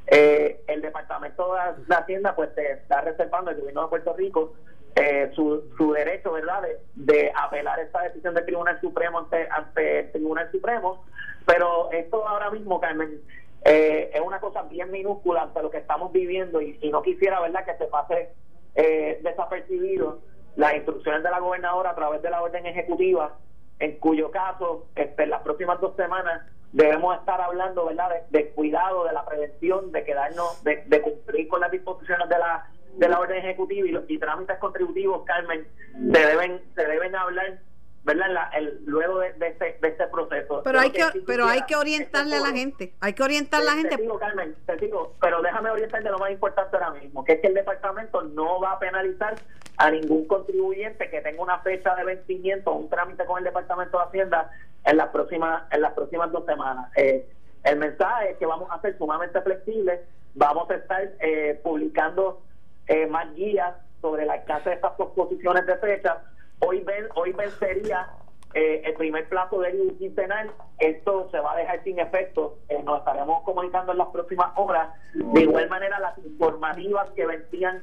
[0.07, 1.55] eh, el Departamento
[1.87, 4.53] de Hacienda pues está reservando el gobierno de Puerto Rico
[4.95, 6.63] eh, su, su derecho, ¿verdad?,
[6.95, 11.05] de, apelar esta decisión del Tribunal Supremo ante, ante el Tribunal Supremo.
[11.45, 13.21] Pero esto ahora mismo, Carmen,
[13.65, 17.65] eh, es una cosa bien minúscula ante lo que estamos viviendo y, no quisiera, ¿verdad?,
[17.65, 18.29] que se pase
[18.73, 20.21] eh, desapercibido
[20.57, 23.37] las instrucciones de la gobernadora a través de la orden ejecutiva,
[23.79, 26.41] en cuyo caso, este, en las próximas dos semanas
[26.73, 31.61] debemos estar hablando, ¿verdad?, de, cuidado, de la prevención, de quedarnos, de, de cumplir con
[31.61, 32.67] las disposiciones de la
[32.97, 37.59] de la orden ejecutiva y los y trámites contributivos, Carmen, se deben se deben hablar
[38.07, 38.49] ¿verdad?
[38.55, 40.61] el, luego de, de, este, de este proceso.
[40.63, 43.71] Pero hay que, pero hay que orientarle a la gente, hay que orientar a la
[43.73, 43.97] gente.
[43.97, 47.41] Te digo, Carmen, te digo, pero déjame orientarte lo más importante ahora mismo, que es
[47.41, 49.35] que el departamento no va a penalizar
[49.77, 53.97] a ningún contribuyente que tenga una fecha de vencimiento o un trámite con el departamento
[53.97, 54.51] de Hacienda
[54.83, 56.91] en las próximas en las próximas dos semanas.
[56.95, 57.27] Eh,
[57.63, 60.01] el mensaje es que vamos a ser sumamente flexibles,
[60.35, 62.41] vamos a estar eh, publicando
[62.87, 66.21] eh, más guías sobre el alcance de estas proposiciones de fecha.
[66.59, 68.07] Hoy, ven, hoy vencería
[68.53, 70.49] eh, el primer plazo del quincenal.
[70.79, 72.57] Esto se va a dejar sin efecto.
[72.69, 74.89] Eh, nos estaremos comunicando en las próximas horas.
[75.13, 77.81] De igual manera, las informativas que vencían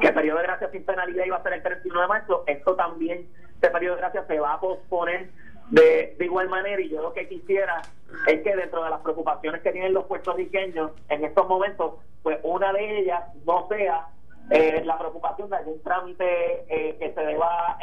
[0.00, 2.74] que el periodo de gracia sin penalidad iba a ser el 31 de marzo, esto
[2.74, 5.30] también, este periodo de gracia se va a posponer
[5.70, 7.82] de, de igual manera, y yo lo que quisiera
[8.26, 12.72] es que dentro de las preocupaciones que tienen los puertorriqueños en estos momentos, pues una
[12.72, 14.08] de ellas no sea
[14.50, 16.24] eh, la preocupación de algún trámite
[16.68, 17.78] eh, que se deba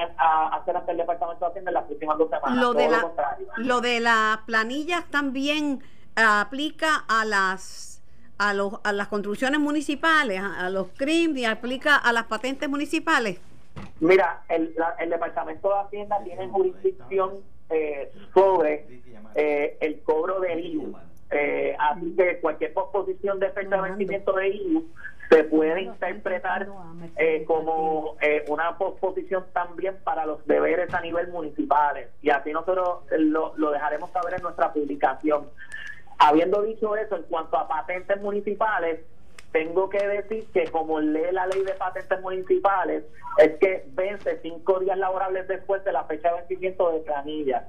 [0.51, 2.57] hacer ante el Departamento de Hacienda en las próximas dos semanas.
[2.57, 3.11] Lo de, la,
[3.57, 5.81] lo, de las planillas también
[6.15, 7.90] aplica a las
[8.41, 13.39] a, los, a las construcciones municipales, a, los CRIM y aplica a las patentes municipales.
[13.99, 17.37] Mira, el, el Departamento de Hacienda tiene jurisdicción
[17.69, 18.87] eh, sobre
[19.35, 20.95] eh, el cobro del IU.
[21.29, 24.87] Eh, así que cualquier posposición de fecha de vencimiento de IU
[25.29, 26.67] se puede interpretar
[27.17, 33.53] eh, como una posposición también para los deberes a nivel municipal y así nosotros lo,
[33.55, 35.45] lo dejaremos saber en nuestra publicación.
[36.23, 38.99] Habiendo dicho eso, en cuanto a patentes municipales,
[39.51, 43.03] tengo que decir que como lee la ley de patentes municipales,
[43.39, 47.67] es que vence cinco días laborables después de la fecha de vencimiento de planilla.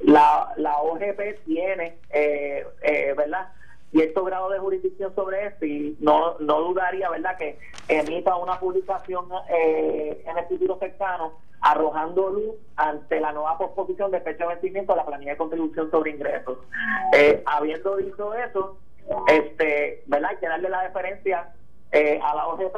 [0.00, 3.48] La, la OGP tiene, eh, eh, ¿verdad?
[3.94, 9.26] Cierto grado de jurisdicción sobre esto y no, no dudaría, ¿verdad?, que emita una publicación
[9.48, 14.92] eh, en el futuro cercano arrojando luz ante la nueva posposición de fecha de vencimiento
[14.92, 16.58] de la planilla de contribución sobre ingresos.
[17.14, 18.78] Eh, habiendo dicho eso,
[19.28, 20.30] este, ¿verdad?
[20.30, 21.54] Hay que darle la deferencia
[21.92, 22.76] eh, a la OGP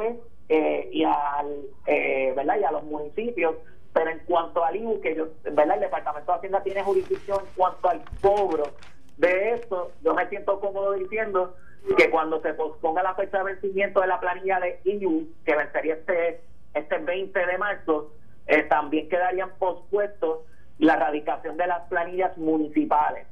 [0.49, 2.59] eh, y al, eh, ¿verdad?
[2.61, 3.55] Y a los municipios,
[3.91, 5.75] pero en cuanto al IBU, que yo, ¿verdad?
[5.75, 8.65] El Departamento de Hacienda tiene jurisdicción en cuanto al cobro
[9.17, 11.55] de esto, yo me siento cómodo diciendo
[11.97, 15.95] que cuando se posponga la fecha de vencimiento de la planilla de IBU, que vencería
[15.95, 16.41] este,
[16.73, 18.11] este 20 de marzo,
[18.69, 20.39] también quedarían pospuestos
[20.79, 23.27] la radicación de las planillas municipales.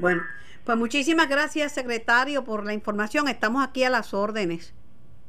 [0.00, 0.22] Bueno,
[0.64, 3.28] pues muchísimas gracias, secretario, por la información.
[3.28, 4.74] Estamos aquí a las órdenes.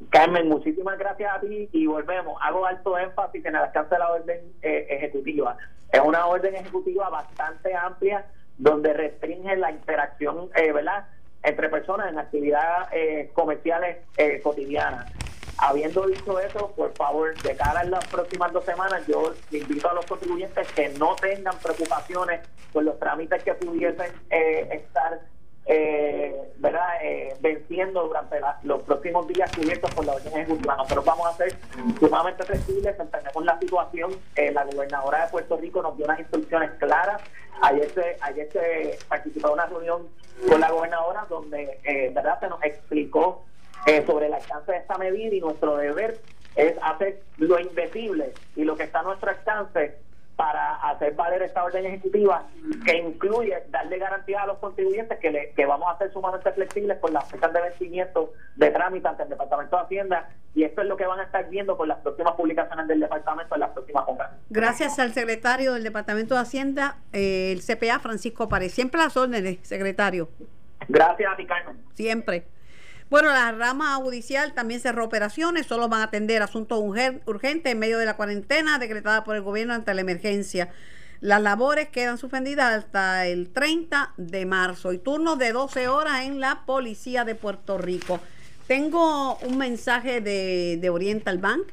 [0.10, 2.38] Carmen, muchísimas gracias a ti y volvemos.
[2.42, 5.58] Hago alto énfasis en el alcance de la orden eh, ejecutiva.
[5.92, 8.26] Es una orden ejecutiva bastante amplia
[8.58, 11.06] donde restringe la interacción, eh, ¿verdad?,
[11.44, 13.98] entre personas en actividades eh, comerciales
[14.42, 15.12] cotidianas.
[15.58, 19.94] Habiendo dicho eso, por favor, de cara a las próximas dos semanas, yo invito a
[19.94, 22.42] los contribuyentes que no tengan preocupaciones
[22.74, 25.22] por los trámites que pudiesen eh, estar
[25.66, 26.88] eh, ¿verdad?
[27.04, 30.76] Eh, venciendo durante los próximos días cubiertos por la orden ejecutiva.
[30.76, 31.56] Nosotros vamos a ser
[32.00, 34.12] sumamente flexibles, entendemos la situación.
[34.36, 37.22] la gobernadora de Puerto Rico nos dio unas instrucciones claras.
[37.62, 40.08] Ayer se, ayer se participó en una reunión
[40.50, 41.80] con la gobernadora donde
[42.14, 42.40] ¿verdad?
[42.40, 43.46] se nos explicó
[43.86, 46.20] eh, sobre el alcance de esta medida y nuestro deber
[46.56, 49.96] es hacer lo indecible y lo que está a nuestro alcance
[50.36, 52.48] para hacer valer esta orden ejecutiva
[52.86, 56.98] que incluye darle garantía a los contribuyentes que, le, que vamos a ser sumamente flexibles
[57.00, 60.88] con las fechas de vencimiento de trámite ante el Departamento de Hacienda y esto es
[60.88, 64.04] lo que van a estar viendo con las próximas publicaciones del Departamento en las próximas
[64.08, 64.32] horas.
[64.50, 68.74] Gracias al secretario del Departamento de Hacienda, eh, el CPA, Francisco Párez.
[68.74, 70.30] Siempre las órdenes, secretario.
[70.88, 71.78] Gracias a ti, Carmen.
[71.94, 72.46] Siempre.
[73.10, 78.00] Bueno, la rama judicial también cerró operaciones, solo van a atender asuntos urgentes en medio
[78.00, 80.70] de la cuarentena decretada por el gobierno ante la emergencia.
[81.22, 86.40] Las labores quedan suspendidas hasta el 30 de marzo y turnos de 12 horas en
[86.40, 88.20] la Policía de Puerto Rico.
[88.68, 91.68] Tengo un mensaje de, de Oriental Bank.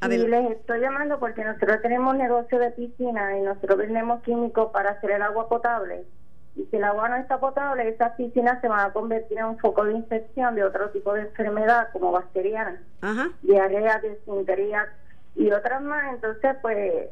[0.02, 4.90] Y les estoy llamando porque nosotros tenemos negocio de piscina y nosotros vendemos químicos para
[4.90, 6.04] hacer el agua potable.
[6.56, 9.58] Y si el agua no está potable, esas piscinas se van a convertir en un
[9.58, 12.82] foco de infección de otro tipo de enfermedad, como bacteriana,
[13.42, 14.88] diarrea, desintería,
[15.36, 16.14] y otras más.
[16.14, 17.08] Entonces, pues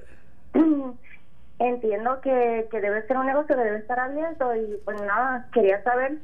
[1.59, 5.83] entiendo que, que debe ser un negocio que debe estar abierto y pues nada, quería
[5.83, 6.19] saber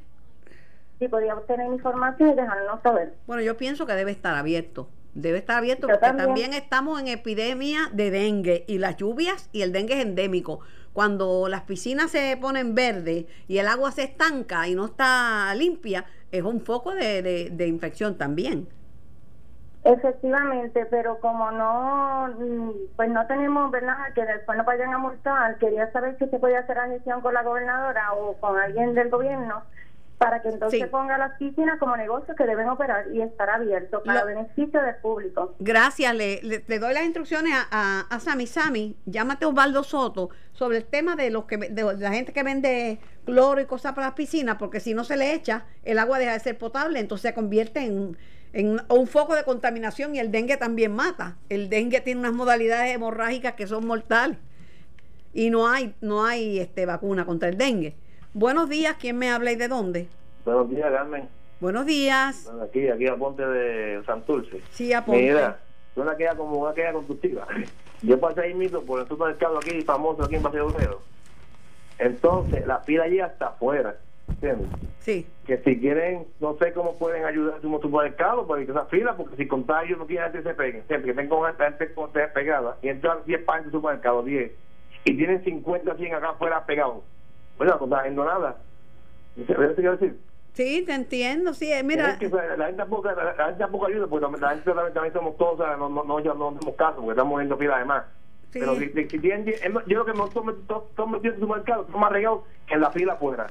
[0.98, 3.14] si podía obtener información y dejarnos saber.
[3.26, 4.88] Bueno, yo pienso que debe estar abierto.
[5.14, 6.54] Debe estar abierto porque también.
[6.54, 10.60] estamos en epidemia de dengue y las lluvias y el dengue es endémico.
[10.92, 16.04] Cuando las piscinas se ponen verdes y el agua se estanca y no está limpia,
[16.30, 18.68] es un foco de, de, de infección también.
[19.84, 25.58] Efectivamente, pero como no, mm, pues no tenemos, ¿verdad?, que después no vayan a multar,
[25.58, 29.10] quería saber si se podía hacer la gestión con la gobernadora o con alguien del
[29.10, 29.62] gobierno
[30.18, 34.24] para que entonces ponga las piscinas como negocios que deben operar y estar abiertos para
[34.24, 35.54] beneficio del público.
[35.58, 38.46] Gracias, le, le, doy las instrucciones a, a, Sami.
[38.46, 43.00] Sami, llámate Osvaldo Soto sobre el tema de los que de la gente que vende
[43.26, 46.32] cloro y cosas para las piscinas, porque si no se le echa, el agua deja
[46.32, 48.16] de ser potable, entonces se convierte en
[48.54, 51.36] en un foco de contaminación y el dengue también mata.
[51.48, 54.38] El dengue tiene unas modalidades hemorrágicas que son mortales
[55.32, 57.96] y no hay no hay este vacuna contra el dengue.
[58.32, 60.08] Buenos días, ¿quién me habla y de dónde?
[60.44, 61.28] Buenos días, Carmen.
[61.60, 62.48] Buenos días.
[62.62, 64.60] aquí, aquí a Ponte de Santurce.
[64.70, 65.22] Sí, a Ponte.
[65.22, 65.58] Mira,
[65.96, 67.48] una queda como una queda constructiva.
[68.02, 71.00] Yo pasé ahí mismo por el supermercado aquí, famoso aquí en Paseo Obrero.
[71.98, 73.96] Entonces, la fila allí hasta afuera.
[74.28, 74.68] ¿Entiendes?
[75.00, 75.26] Sí.
[75.46, 79.16] Que si quieren, no sé cómo pueden ayudar a su supermercado para que esa fila,
[79.16, 81.94] porque si contagio no quieren que se peguen, siempre que tengan gente
[82.32, 84.52] pegada y entran 10 panes en su supermercado, 10,
[85.04, 87.04] y tienen 50, 100 acá afuera pegados.
[87.58, 88.56] Bueno, no está haciendo nada.
[89.36, 90.18] ¿Ves quiero decir?
[90.54, 92.16] Sí, te entiendo, sí, eh, mira.
[92.16, 95.88] que, la, gente tampoco, la, gente tampoco ayuda, porque la gente también, somos todos, no,
[95.88, 98.04] no, no, no, no tenemos caso, porque estamos viendo fila además.
[98.52, 102.12] Pero si, si, tienen, yo creo que no son metidos en su mercado, son más
[102.12, 103.48] regados que en la fila afuera.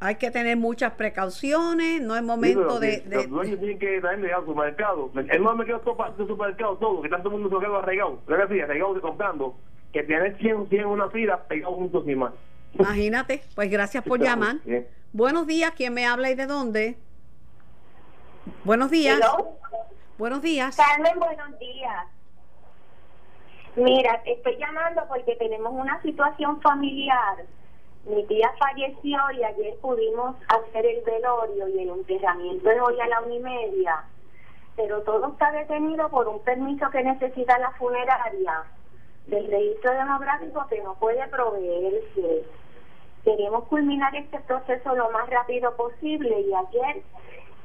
[0.00, 4.32] Hay que tener muchas precauciones, no es momento de, de, Los dueños tienen que traerle
[4.32, 5.10] al supermercado.
[5.14, 8.20] El no me quedo todo para el supermercado, todo, que tanto mundo se queda arraigado.
[8.26, 9.56] Pero que sí, arraigado comprando,
[9.92, 12.34] que tiene 100, 100 una fila pegados juntos más.
[12.74, 14.56] Imagínate, pues gracias por llamar.
[15.12, 16.98] Buenos días, ¿quién me habla y de dónde?
[18.64, 19.20] Buenos días.
[20.18, 20.76] Buenos días.
[20.76, 22.06] Carmen, buenos días.
[23.76, 27.44] Mira, estoy llamando porque tenemos una situación familiar
[28.06, 33.06] mi tía falleció y ayer pudimos hacer el velorio y el enterramiento de hoy a
[33.08, 34.04] la una y media,
[34.76, 38.64] pero todo está detenido por un permiso que necesita la funeraria
[39.26, 42.44] del registro demográfico que no puede proveerse.
[43.24, 47.02] Queremos culminar este proceso lo más rápido posible y ayer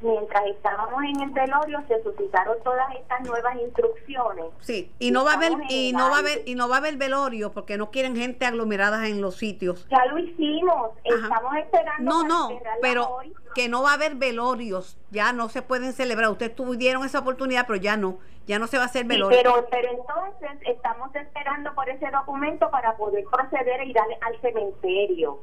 [0.01, 4.45] mientras estábamos en el velorio se suscitaron todas estas nuevas instrucciones.
[4.61, 6.79] Sí, y no va a haber y no va a haber y no va a
[6.79, 9.87] haber velorio porque no quieren gente aglomerada en los sitios.
[9.89, 13.19] Ya lo hicimos, estamos esperando No, no, pero
[13.55, 16.29] que no va a haber velorios, ya no se pueden celebrar.
[16.29, 19.37] Ustedes tuvieron esa oportunidad, pero ya no, ya no se va a hacer velorio.
[19.37, 25.39] pero pero entonces estamos esperando por ese documento para poder proceder a ir al cementerio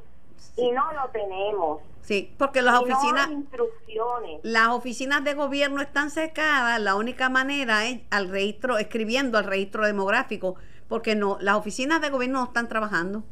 [0.55, 1.81] y no lo tenemos.
[2.01, 4.39] Sí, porque las oficinas, instrucciones.
[4.43, 6.79] las oficinas de gobierno están cercadas.
[6.79, 10.55] La única manera es al registro, escribiendo al registro demográfico,
[10.87, 13.23] porque no, las oficinas de gobierno no están trabajando.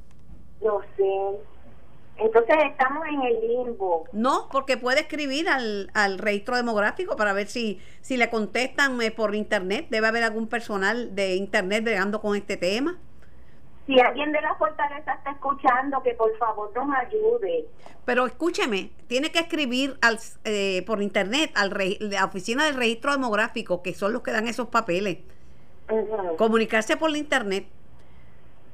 [0.62, 1.40] No sé.
[2.18, 4.06] Entonces estamos en el limbo.
[4.12, 9.12] No, porque puede escribir al, al registro demográfico para ver si, si le contestan eh,
[9.12, 9.88] por internet.
[9.90, 13.00] Debe haber algún personal de internet bregando con este tema
[13.86, 17.66] si alguien de la fortaleza está escuchando, que por favor nos ayude.
[18.04, 23.84] Pero escúcheme, tiene que escribir al, eh, por internet a la oficina del registro demográfico,
[23.84, 25.20] que son los que dan esos papeles.
[26.38, 27.68] Comunicarse por internet,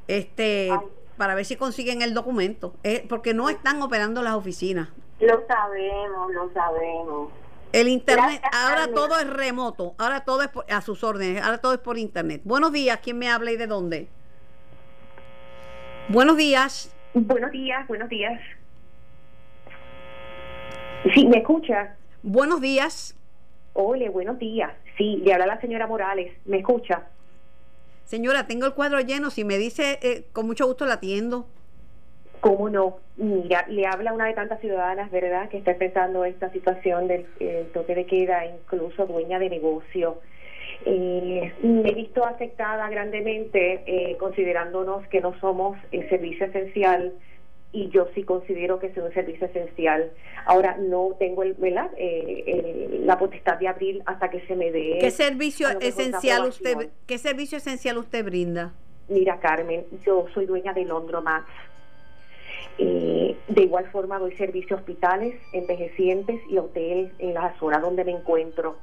[0.08, 0.70] este,
[1.18, 4.90] para ver si consiguen el documento, eh, porque no están operando las oficinas.
[5.20, 7.32] Lo sabemos, lo sabemos.
[7.74, 11.80] El internet, ahora todo es remoto, ahora todo es a sus órdenes, ahora todo es
[11.80, 12.42] por internet.
[12.44, 14.10] Buenos días, ¿quién me habla y de dónde?
[16.10, 16.96] Buenos días.
[17.14, 18.40] Buenos días, buenos días.
[21.14, 21.96] Sí, ¿me escucha?
[22.24, 23.18] Buenos días.
[23.74, 24.72] Hola, buenos días.
[24.98, 26.34] Sí, le habla la señora Morales.
[26.46, 27.04] ¿Me escucha?
[28.04, 29.30] Señora, tengo el cuadro lleno.
[29.30, 31.48] Si me dice, eh, con mucho gusto la atiendo.
[32.42, 32.98] ¿Cómo no?
[33.18, 37.26] Mira, le habla una de tantas ciudadanas, ¿verdad?, que está empezando esta situación del
[37.74, 40.20] toque de queda, incluso dueña de negocio.
[40.86, 47.14] Eh, me he visto afectada grandemente eh, considerándonos que no somos el servicio esencial
[47.72, 50.12] y yo sí considero que es un servicio esencial.
[50.46, 51.56] Ahora no tengo el,
[51.98, 54.98] eh, la potestad de abrir hasta que se me dé.
[55.00, 58.74] ¿Qué servicio esencial usted qué servicio esencial usted brinda?
[59.08, 61.48] Mira Carmen, yo soy dueña de Londromax.
[62.78, 68.04] Eh, de igual forma doy servicio a hospitales, envejecientes y hoteles en la zona donde
[68.04, 68.78] me encuentro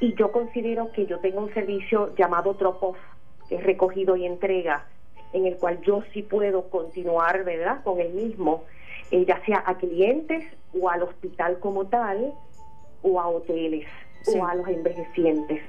[0.00, 2.96] y yo considero que yo tengo un servicio llamado drop
[3.48, 4.86] que es recogido y entrega,
[5.32, 8.64] en el cual yo sí puedo continuar, ¿verdad?, con el mismo,
[9.10, 12.32] eh, ya sea a clientes o al hospital como tal,
[13.02, 13.86] o a hoteles,
[14.34, 15.62] o a los envejecientes.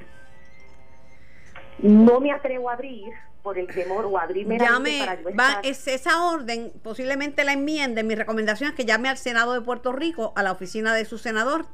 [1.79, 3.11] No me atrevo a abrir
[3.41, 4.99] por el temor o abrirme llame,
[5.37, 8.03] va, es esa orden, posiblemente la enmienda.
[8.03, 11.17] Mi recomendación es que llame al Senado de Puerto Rico, a la oficina de su
[11.17, 11.65] senador,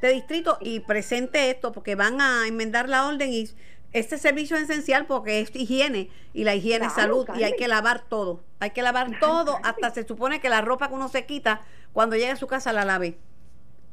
[0.00, 3.48] de distrito y presente esto porque van a enmendar la orden y
[3.92, 7.68] este servicio es esencial porque es higiene y la higiene es salud y hay que
[7.68, 8.42] lavar todo.
[8.60, 12.16] Hay que lavar todo hasta se supone que la ropa que uno se quita cuando
[12.16, 13.18] llegue a su casa la lave.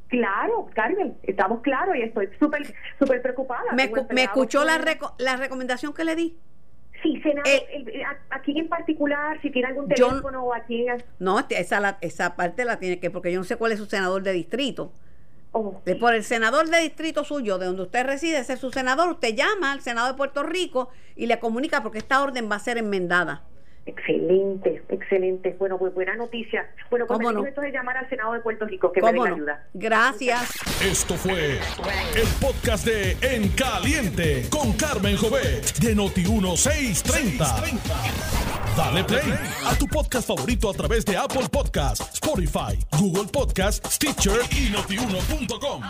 [0.08, 3.74] Claro, Carmen, estamos claros y estoy súper súper preocupada.
[3.74, 4.80] ¿Me, escuchó la,
[5.18, 6.38] la recomendación que le di?
[7.04, 10.86] Sí, senador, eh, aquí en particular, si tiene algún teléfono o aquí...
[11.20, 14.24] No, esa, esa parte la tiene que, porque yo no sé cuál es su senador
[14.24, 14.92] de distrito.
[15.52, 19.34] Por el senador de distrito suyo, de donde usted reside, ese es su senador, usted
[19.36, 22.78] llama al Senado de Puerto Rico y le comunica porque esta orden va a ser
[22.78, 23.44] enmendada.
[23.88, 25.56] Excelente, excelente.
[25.58, 26.70] Bueno, pues buena noticia.
[26.90, 27.46] Bueno, pues no?
[27.46, 29.66] esto de llamar al Senado de Puerto Rico, que me den ayuda.
[29.74, 30.52] Gracias.
[30.84, 37.80] Esto fue el podcast de En Caliente con Carmen Jovet de Noti1630.
[38.76, 39.34] Dale play
[39.66, 45.82] a tu podcast favorito a través de Apple Podcasts, Spotify, Google Podcasts, Stitcher y notiuno.com.